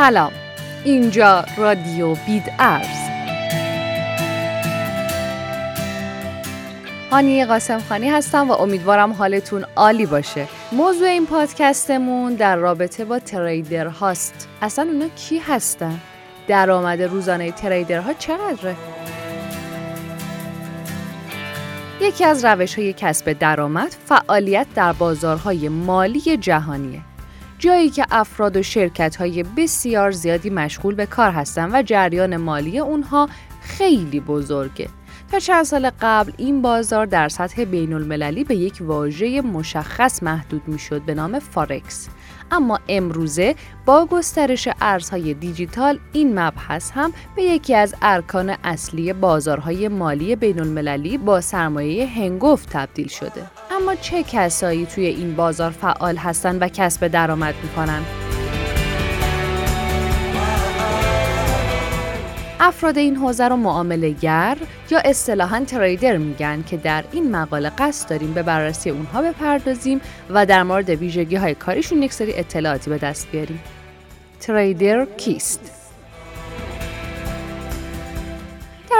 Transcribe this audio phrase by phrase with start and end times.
[0.00, 0.32] سلام
[0.84, 2.86] اینجا رادیو بید ارز
[7.10, 13.18] هانی قاسم خانی هستم و امیدوارم حالتون عالی باشه موضوع این پادکستمون در رابطه با
[13.18, 16.00] تریدر هاست اصلا اونا کی هستن؟
[16.48, 18.76] درآمد روزانه تریدرها چقدره؟
[22.00, 27.09] یکی از روش های کسب درآمد فعالیت در بازارهای مالی جهانیه.
[27.60, 32.78] جایی که افراد و شرکت های بسیار زیادی مشغول به کار هستند و جریان مالی
[32.78, 33.28] اونها
[33.60, 34.88] خیلی بزرگه.
[35.32, 40.62] تا چند سال قبل این بازار در سطح بین المللی به یک واژه مشخص محدود
[40.68, 42.08] می شد به نام فارکس.
[42.50, 43.54] اما امروزه
[43.86, 50.60] با گسترش ارزهای دیجیتال این مبحث هم به یکی از ارکان اصلی بازارهای مالی بین
[50.60, 53.69] المللی با سرمایه هنگفت تبدیل شده.
[53.80, 58.02] اما چه کسایی توی این بازار فعال هستند و کسب درآمد می‌کنن؟
[62.60, 64.58] افراد این حوزه رو معامله گر
[64.90, 70.46] یا اصطلاحا تریدر میگن که در این مقاله قصد داریم به بررسی اونها بپردازیم و
[70.46, 73.60] در مورد ویژگی های کاریشون یک سری اطلاعاتی به دست بیاریم.
[74.40, 75.79] تریدر کیست؟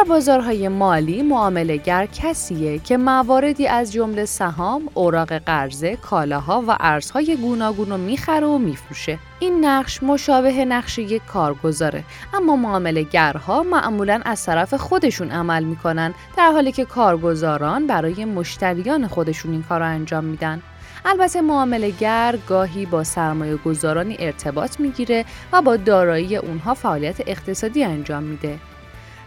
[0.01, 7.37] در بازارهای مالی معاملهگر کسیه که مواردی از جمله سهام، اوراق قرضه، کالاها و ارزهای
[7.37, 9.19] گوناگون رو می‌خره و میفروشه.
[9.41, 16.51] این نقش مشابه نقش یک کارگزاره اما معاملهگرها معمولا از طرف خودشون عمل می‌کنن در
[16.53, 20.63] حالی که کارگزاران برای مشتریان خودشون این کار انجام میدن.
[21.05, 28.23] البته معاملهگر گاهی با سرمایه گذارانی ارتباط می‌گیره و با دارایی اونها فعالیت اقتصادی انجام
[28.23, 28.59] میده.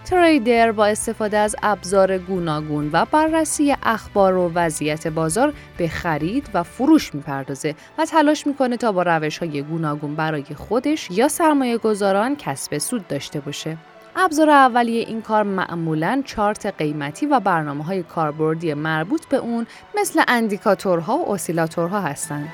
[0.06, 6.64] تریدر با استفاده از ابزار گوناگون و بررسی اخبار و وضعیت بازار به خرید و
[6.64, 12.36] فروش می‌پردازه و تلاش می‌کنه تا با روش های گوناگون برای خودش یا سرمایه گذاران
[12.36, 13.78] کسب سود داشته باشه.
[14.16, 19.68] ابزار اولیه این کار معمولا چارت قیمتی و برنامه های کاربردی مربوط به اون
[20.00, 22.50] مثل اندیکاتورها و اسیلاتورها هستند.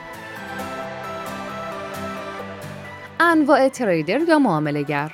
[3.19, 5.11] انواع تریدر یا معاملهگر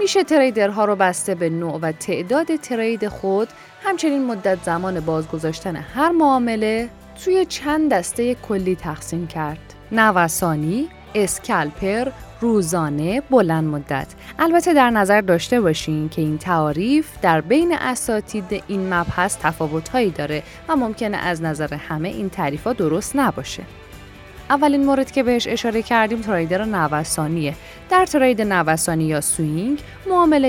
[0.00, 3.48] میشه تریدرها رو بسته به نوع و تعداد ترید خود
[3.84, 6.88] همچنین مدت زمان بازگذاشتن هر معامله
[7.24, 9.74] توی چند دسته کلی تقسیم کرد.
[9.92, 14.06] نوسانی، اسکلپر، روزانه، بلند مدت.
[14.38, 20.42] البته در نظر داشته باشین که این تعاریف در بین اساتید این مبحث تفاوتهایی داره
[20.68, 23.62] و ممکنه از نظر همه این تعریفات درست نباشه.
[24.50, 27.54] اولین مورد که بهش اشاره کردیم تریدر نوسانیه.
[27.90, 29.82] در ترید نوسانی یا سوینگ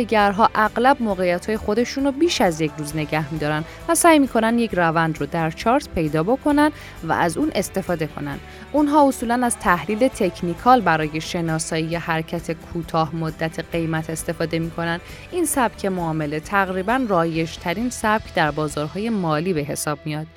[0.09, 4.59] گرها اغلب موقعیت های خودشون رو بیش از یک روز نگه میدارن و سعی می‌کنن
[4.59, 6.71] یک روند رو در چارت پیدا بکنن
[7.03, 8.39] و از اون استفاده کنن.
[8.71, 14.99] اونها اصولا از تحلیل تکنیکال برای شناسایی حرکت کوتاه مدت قیمت استفاده می‌کنن.
[15.31, 20.27] این سبک معامله تقریبا رایج ترین سبک در بازارهای مالی به حساب میاد.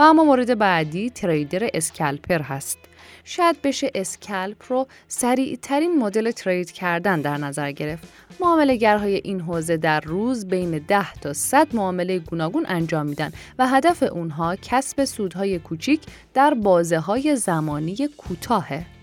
[0.00, 2.78] و اما مورد بعدی تریدر اسکلپر هست
[3.24, 8.08] شاید بشه اسکلپ رو سریع ترین مدل ترید کردن در نظر گرفت.
[8.40, 14.02] معاملهگرهای این حوزه در روز بین 10 تا 100 معامله گوناگون انجام میدن و هدف
[14.02, 16.00] اونها کسب سودهای کوچیک
[16.34, 18.99] در بازه های زمانی کوتاهه.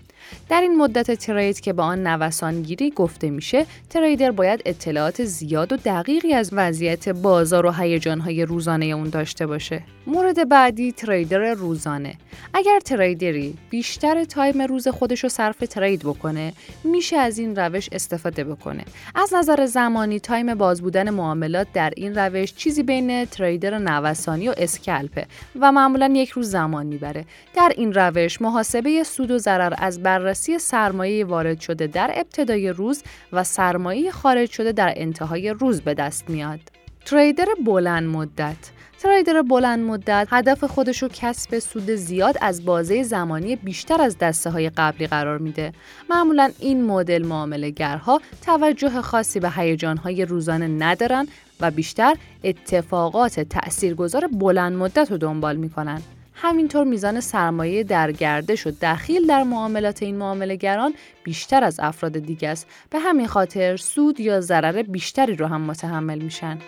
[0.48, 5.76] در این مدت trade که به آن نوسانگیری گفته میشه trader باید اطلاعات زیاد و
[5.76, 9.82] دقیقی از وضعیت بازار و هیجانهای روزانه اون داشته باشه.
[10.06, 12.14] مورد بعدی trader روزانه.
[12.54, 16.52] اگر trader ی بیشتر time روز خودش رو صرف trade بکنه
[16.84, 18.84] میشه از این روش استفاده بکنه.
[19.14, 24.54] از نظر زمانی time باز بودن معاملات در این روش چیزی بین trader نوسانی و
[24.56, 25.26] scalper
[25.60, 27.24] و معمولا یک روز زمان می‌بره.
[27.54, 33.02] در این روش محاسبه سود و ضرر از بررسی سرمایه وارد شده در ابتدای روز
[33.32, 36.60] و سرمایه خارج شده در انتهای روز به دست میاد
[37.04, 38.56] تریدر بلند مدت
[39.02, 44.50] تریدر بلند مدت هدف خودش رو کسب سود زیاد از بازه زمانی بیشتر از دسته
[44.50, 45.72] های قبلی قرار میده.
[46.10, 51.28] معمولا این مدل معامله گرها توجه خاصی به هیجان های روزانه ندارن
[51.60, 52.14] و بیشتر
[52.44, 56.02] اتفاقات تاثیرگذار بلند مدت رو دنبال می‌کنن.
[56.40, 60.94] همینطور میزان سرمایه در گردش و دخیل در معاملات این معاملهگران
[61.24, 62.66] بیشتر از افراد دیگه است.
[62.90, 66.58] به همین خاطر سود یا ضرر بیشتری رو هم متحمل میشن.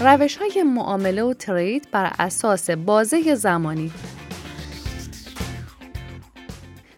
[0.00, 3.92] روش های معامله و ترید بر اساس بازه زمانی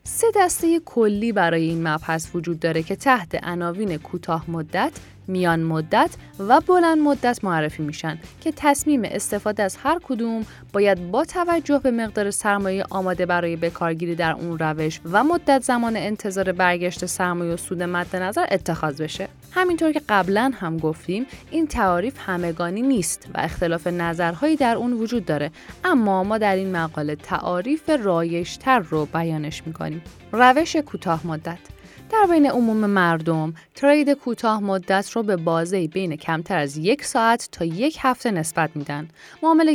[0.04, 4.92] سه دسته کلی برای این مبحث وجود داره که تحت عناوین کوتاه مدت،
[5.26, 11.24] میان مدت و بلند مدت معرفی میشن که تصمیم استفاده از هر کدوم باید با
[11.24, 17.06] توجه به مقدار سرمایه آماده برای بکارگیری در اون روش و مدت زمان انتظار برگشت
[17.06, 19.28] سرمایه و سود مد نظر اتخاذ بشه.
[19.50, 25.24] همینطور که قبلا هم گفتیم این تعاریف همگانی نیست و اختلاف نظرهایی در اون وجود
[25.24, 25.50] داره
[25.84, 30.02] اما ما در این مقاله تعاریف رایشتر رو بیانش می‌کنیم.
[30.32, 31.71] روش کوتاه مدت
[32.12, 37.48] در بین عموم مردم ترید کوتاه مدت رو به بازه بین کمتر از یک ساعت
[37.52, 39.08] تا یک هفته نسبت میدن.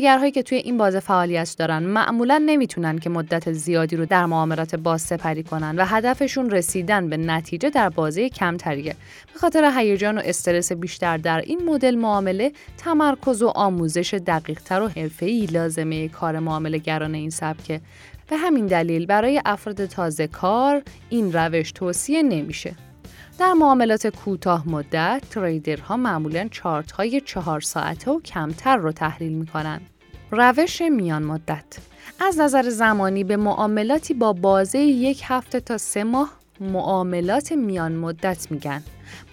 [0.02, 4.76] گرهایی که توی این بازه فعالیت دارن معمولا نمی‌تونن که مدت زیادی رو در معاملات
[4.76, 8.96] باز سپری کنن و هدفشون رسیدن به نتیجه در بازه کمتریه.
[9.34, 14.88] به خاطر هیجان و استرس بیشتر در این مدل معامله تمرکز و آموزش دقیقتر و
[14.88, 17.82] حرفه‌ای لازمه کار معامله گران این سبکه
[18.30, 22.76] به همین دلیل برای افراد تازه کار این روش توصیه نمیشه.
[23.40, 29.82] در معاملات کوتاه مدت تریدرها معمولا چارت های چهار ساعته و کمتر رو تحلیل می‌کنن.
[30.32, 31.66] روش میان مدت
[32.20, 38.52] از نظر زمانی به معاملاتی با بازه یک هفته تا سه ماه معاملات میان مدت
[38.52, 38.84] میگن.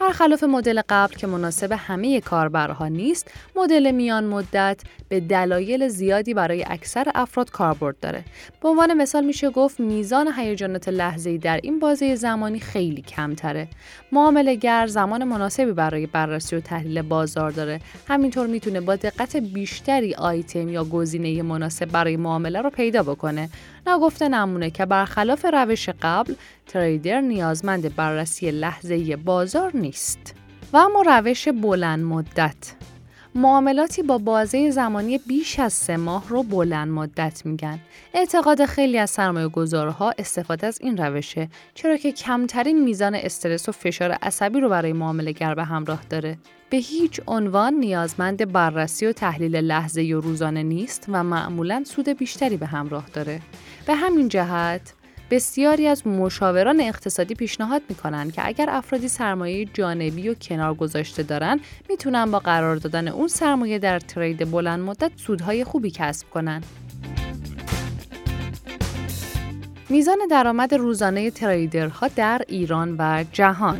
[0.01, 6.65] برخلاف مدل قبل که مناسب همه کاربرها نیست، مدل میان مدت به دلایل زیادی برای
[6.69, 8.25] اکثر افراد کاربرد داره.
[8.63, 13.69] به عنوان مثال میشه گفت میزان هیجانات لحظه‌ای در این بازه زمانی خیلی کمتره.
[14.13, 17.81] معامله گر زمان مناسبی برای بررسی و تحلیل بازار داره.
[18.09, 23.49] همینطور می‌تونه با دقت بیشتری آیتم یا گزینه مناسب برای معامله رو پیدا بکنه.
[23.87, 26.35] نگفته نمونه که برخلاف روش قبل
[26.67, 30.35] تریدر نیازمند بررسی لحظه بازار نیست.
[30.73, 32.75] و اما روش بلند مدت
[33.37, 37.79] معاملاتی با بازه زمانی بیش از سه ماه رو بلند مدت میگن.
[38.15, 43.73] اعتقاد خیلی از سرمایه گذارها استفاده از این روشه چرا که کمترین میزان استرس و
[43.73, 46.39] فشار عصبی رو برای معامله گر به همراه داره.
[46.71, 52.57] به هیچ عنوان نیازمند بررسی و تحلیل لحظه و روزانه نیست و معمولا سود بیشتری
[52.57, 53.41] به همراه داره.
[53.87, 54.95] به همین جهت
[55.31, 61.61] بسیاری از مشاوران اقتصادی پیشنهاد می‌کنن که اگر افرادی سرمایه جانبی و کنار گذاشته دارن
[61.89, 66.63] می‌تونن با قرار دادن اون سرمایه در ترید بلند مدت سودهای خوبی کسب کنن.
[69.89, 73.79] میزان درآمد روزانه تریدرها در ایران و جهان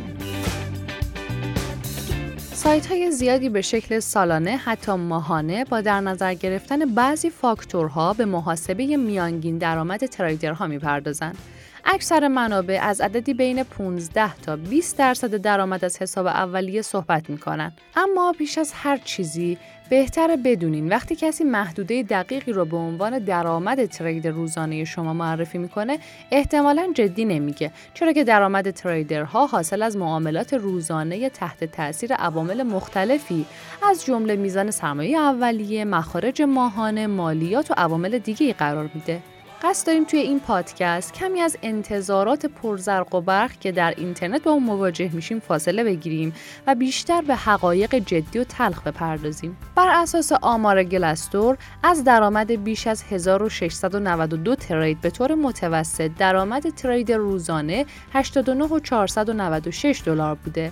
[2.65, 8.25] سایت های زیادی به شکل سالانه حتی ماهانه با در نظر گرفتن بعضی فاکتورها به
[8.25, 11.37] محاسبه میانگین درآمد تریدرها می‌پردازند.
[11.87, 17.71] اکثر منابع از عددی بین 15 تا 20 درصد درآمد از حساب اولیه صحبت می‌کنن.
[17.95, 19.57] اما پیش از هر چیزی
[19.89, 25.99] بهتر بدونین وقتی کسی محدوده دقیقی رو به عنوان درآمد ترید روزانه شما معرفی می‌کنه
[26.31, 33.45] احتمالا جدی نمیگه چرا که درآمد تریدرها حاصل از معاملات روزانه تحت تاثیر عوامل مختلفی
[33.89, 39.34] از جمله میزان سرمایه اولیه، مخارج ماهانه، مالیات و عوامل دیگه قرار میده.
[39.65, 44.51] قصد داریم توی این پادکست کمی از انتظارات پرزرق و برق که در اینترنت با
[44.51, 46.33] اون مواجه میشیم فاصله بگیریم
[46.67, 49.57] و بیشتر به حقایق جدی و تلخ بپردازیم.
[49.75, 57.11] بر اساس آمار گلستور از درآمد بیش از 1692 ترید به طور متوسط درآمد ترید
[57.11, 60.71] روزانه 89496 دلار بوده.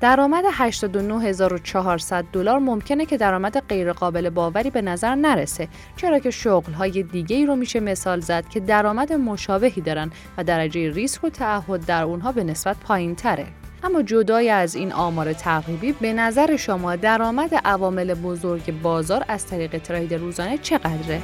[0.00, 7.36] درآمد 89400 دلار ممکنه که درآمد غیرقابل باوری به نظر نرسه چرا که شغل‌های دیگه
[7.36, 12.04] ای رو میشه مثال زد که درآمد مشابهی دارن و درجه ریسک و تعهد در
[12.04, 13.46] اونها به نسبت پایین تره.
[13.82, 19.78] اما جدای از این آمار تقریبی به نظر شما درآمد عوامل بزرگ بازار از طریق
[19.78, 21.20] ترید روزانه چقدره؟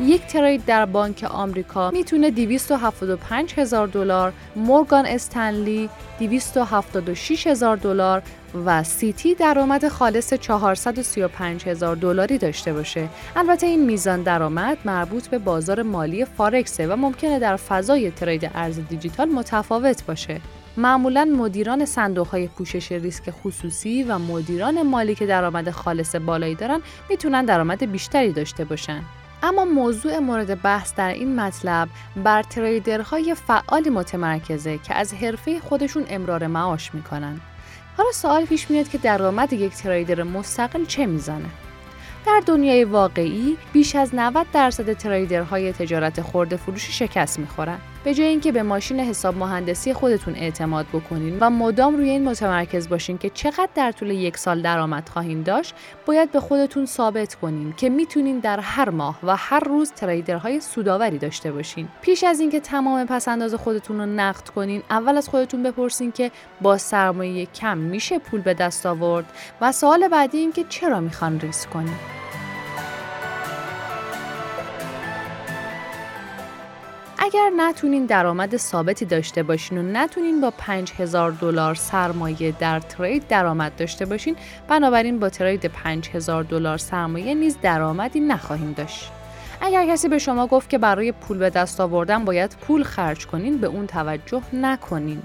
[0.00, 8.22] یک ترید در بانک آمریکا می‌تونه 275 هزار دلار، مورگان استنلی 276 هزار دلار
[8.66, 13.08] و سیتی درآمد خالص 435 هزار دلاری داشته باشه.
[13.36, 18.80] البته این میزان درآمد مربوط به بازار مالی فارکسه و ممکنه در فضای ترید ارز
[18.88, 20.40] دیجیتال متفاوت باشه.
[20.76, 26.80] معمولا مدیران صندوق های پوشش ریسک خصوصی و مدیران مالی که درآمد خالص بالایی دارن
[27.10, 29.02] می‌تونن درآمد بیشتری داشته باشن.
[29.42, 31.88] اما موضوع مورد بحث در این مطلب
[32.24, 37.40] بر تریدرهای فعالی متمرکزه که از حرفه خودشون امرار معاش می‌کنن.
[37.96, 41.50] حالا سوال پیش میاد که درآمد یک تریدر مستقل چه می‌زنه؟
[42.26, 47.78] در دنیای واقعی بیش از 90 درصد تریدرهای تجارت خورده فروشی شکست می‌خورن.
[48.04, 52.88] به جای اینکه به ماشین حساب مهندسی خودتون اعتماد بکنین و مدام روی این متمرکز
[52.88, 55.74] باشین که چقدر در طول یک سال درآمد خواهید داشت
[56.06, 61.18] باید به خودتون ثابت کنین که می‌تونین در هر ماه و هر روز تریدرهای سوداوری
[61.18, 61.88] داشته باشین.
[62.02, 66.78] پیش از اینکه تمام پسنداز خودتون رو نقد کنین اول از خودتون بپرسین که با
[66.78, 71.70] سرمایه کم میشه پول به دست آورد و سوال بعدی این که چرا می‌خوان ریسک
[71.70, 72.17] کنین.
[77.28, 83.76] اگر نتونین درآمد ثابتی داشته باشین و نتونین با 5000 دلار سرمایه در ترید درآمد
[83.76, 84.36] داشته باشین
[84.68, 89.10] بنابراین با ترید 5000 دلار سرمایه نیز درآمدی نخواهیم داشت.
[89.60, 93.58] اگر کسی به شما گفت که برای پول به دست آوردن باید پول خرج کنین
[93.58, 95.22] به اون توجه نکنین.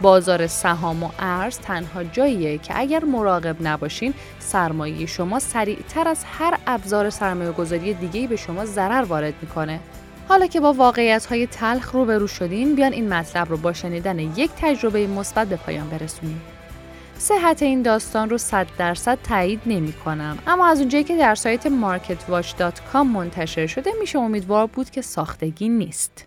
[0.00, 6.58] بازار سهام و ارز تنها جاییه که اگر مراقب نباشین سرمایه شما سریعتر از هر
[6.66, 9.80] ابزار سرمایه گذاری دیگه به شما ضرر وارد می‌کنه.
[10.28, 14.50] حالا که با واقعیت های تلخ روبرو شدین بیان این مطلب رو با شنیدن یک
[14.56, 16.40] تجربه مثبت به پایان برسونیم.
[17.18, 21.68] صحت این داستان رو 100 درصد تایید نمی کنم اما از اونجایی که در سایت
[21.68, 26.26] marketwatch.com منتشر شده میشه امیدوار بود که ساختگی نیست.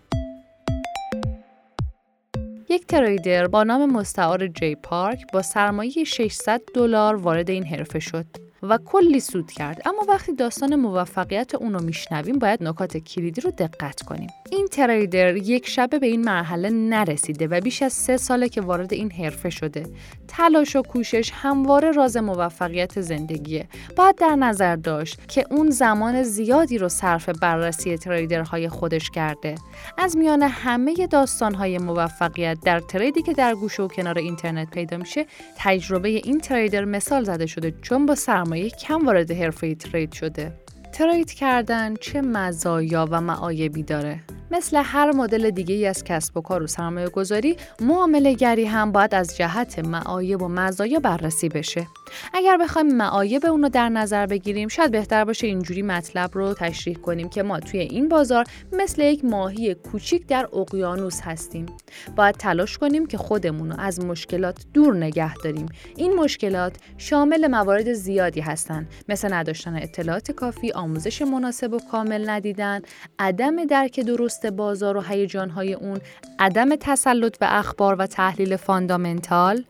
[2.68, 8.45] یک تریدر با نام مستعار جی پارک با سرمایه 600 دلار وارد این حرفه شد.
[8.62, 9.82] و کلی سود کرد.
[9.86, 14.30] اما وقتی داستان موفقیت اون رو میشنویم باید نکات کلیدی رو دقت کنیم.
[14.50, 18.92] این تریدر یک شبه به این مرحله نرسیده و بیش از سه ساله که وارد
[18.92, 19.86] این حرفه شده.
[20.28, 23.68] تلاش و کوشش همواره راز موفقیت زندگیه.
[23.96, 29.54] باید در نظر داشت که اون زمان زیادی رو صرف بررسی تریدرهای خودش کرده.
[29.98, 35.26] از میان همه داستانهای موفقیت در تریدی که در گوشه و کنار اینترنت پیدا میشه
[35.56, 38.14] تجربه این تریدر مثال زده شده چون با
[38.46, 40.52] سرمایه کم وارد حرفه ترید شده.
[40.92, 46.40] ترید کردن چه مزایا و معایبی داره؟ مثل هر مدل دیگه ای از کسب و
[46.40, 51.86] کار و سرمایه گذاری معامله گری هم باید از جهت معایب و مزایا بررسی بشه.
[52.34, 56.96] اگر بخوایم معایب اون رو در نظر بگیریم شاید بهتر باشه اینجوری مطلب رو تشریح
[56.96, 61.66] کنیم که ما توی این بازار مثل یک ماهی کوچیک در اقیانوس هستیم.
[62.16, 65.66] باید تلاش کنیم که خودمون رو از مشکلات دور نگه داریم.
[65.96, 72.80] این مشکلات شامل موارد زیادی هستند مثل نداشتن اطلاعات کافی آموزش مناسب و کامل ندیدن
[73.18, 76.00] عدم درک درست بازار و هیجانهای اون
[76.38, 79.64] عدم تسلط به اخبار و تحلیل fundamental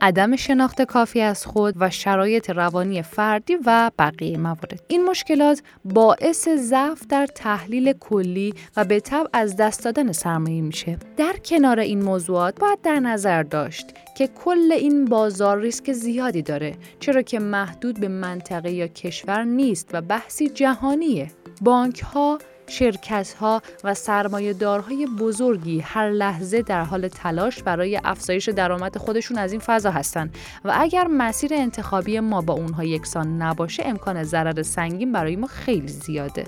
[0.00, 4.82] عدم شناخت کافی از خود و شرایط روانی فردی و بقیه موارد.
[4.88, 10.98] این مشکلات باعث ضعف در تحلیل کلی و به تبع از دست دادن سرمایه میشه.
[11.16, 16.74] در کنار این موضوعات باید در نظر داشت که کل این بازار ریسک زیادی داره
[17.00, 21.30] چرا که محدود به منطقه یا کشور نیست و بحثی جهانیه.
[21.60, 28.48] بانک ها شرکت ها و سرمایه دارهای بزرگی هر لحظه در حال تلاش برای افزایش
[28.48, 33.82] درآمد خودشون از این فضا هستند و اگر مسیر انتخابی ما با اونها یکسان نباشه
[33.86, 36.44] امکان ضرر سنگین برای ما خیلی زیاده.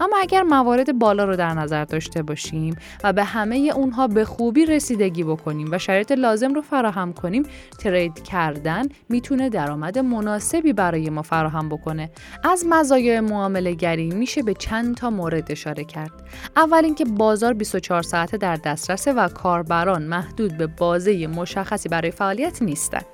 [0.00, 4.66] اما اگر موارد بالا رو در نظر داشته باشیم و به همه اونها به خوبی
[4.66, 7.42] رسیدگی بکنیم و شرایط لازم رو فراهم کنیم
[7.78, 12.10] ترید کردن می‌تونه درآمد مناسبی برای ما فراهم بکنه.
[12.44, 16.12] از مزایای معامله گری میشه به چند تا مورد اشاره کرد.
[16.56, 22.62] اول اینکه بازار 24 ساعته در دسترسه و کاربران محدود به بازه مشخصی برای فعالیت
[22.62, 23.06] نیستند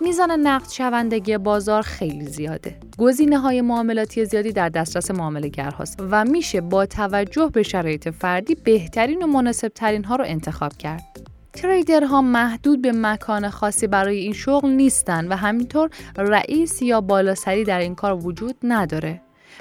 [0.00, 2.76] میزان نقد شوندگی بازار خیلی زیاده.
[2.98, 8.54] گزینه های معاملاتی زیادی در دسترس معامله هاست و میشه با توجه به شرایط فردی
[8.54, 11.04] بهترین و مناسب ترین ها رو انتخاب کرد.
[11.52, 17.78] تریدرها محدود به مکان خاصی برای این شغل نیستن و همینطور رئیس یا بالاسری در
[17.78, 19.20] این کار وجود نداره.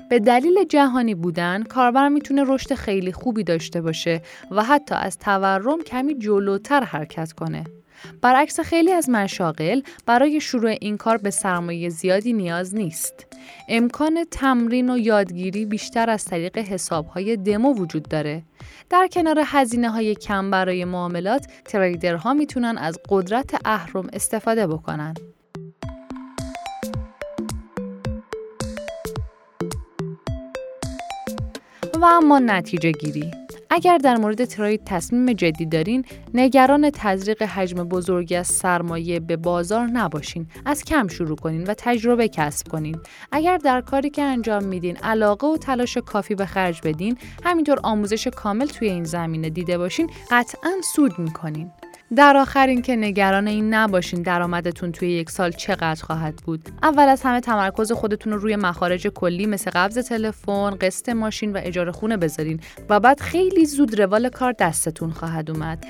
[0.09, 5.81] به دلیل جهانی بودن کاربر می‌تونه رشد خیلی خوبی داشته باشه و حتی از تورم
[5.81, 7.63] کمی جلوتر حرکت کنه.
[8.21, 13.27] برعکس خیلی از مشاغل برای شروع این کار به سرمایه زیادی نیاز نیست.
[13.69, 18.43] امکان تمرین و یادگیری بیشتر از طریق حسابهای دمو وجود داره.
[18.89, 25.13] در کنار هزینه های کم برای معاملات، تریدرها می‌تونن از قدرت اهرم استفاده بکنن.
[32.01, 33.31] و اما نتیجه گیری
[33.69, 39.87] اگر در مورد ترید تصمیم جدی دارین نگران تزریق حجم بزرگی از سرمایه به بازار
[39.87, 40.47] نباشین.
[40.65, 42.99] از کم شروع کنین و تجربه کسب کنین.
[43.31, 48.27] اگر در کاری که انجام میدین علاقه و تلاش کافی به خرج بدین همینطور آموزش
[48.27, 51.71] کامل توی این زمینه دیده باشین قطعا سود می‌کنین.
[52.15, 56.69] در آخر اینکه نگران این نباشین درآمدتون توی یک سال چقدر خواهد بود.
[56.83, 61.61] اول از همه تمرکز خودتون رو روی مخارج کلی مثل قبض تلفن قسط ماشین و
[61.63, 62.59] اجاره خونه بذارین
[62.89, 65.85] و بعد خیلی زود روال کار دستتون خواهد اومد.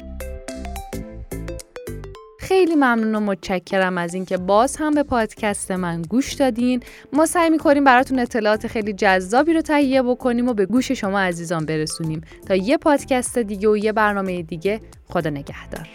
[2.47, 6.83] خیلی ممنون و متشکرم از اینکه باز هم به پادکست من گوش دادین.
[7.13, 11.65] ما سعی می‌کنیم براتون اطلاعات خیلی جذابی رو تهیه بکنیم و به گوش شما عزیزان
[11.65, 12.21] برسونیم.
[12.47, 15.87] تا یه پادکست دیگه و یه برنامه دیگه خدا نگهدار.